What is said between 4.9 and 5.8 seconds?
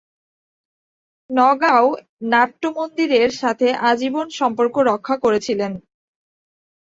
রক্ষা করেছিলেন।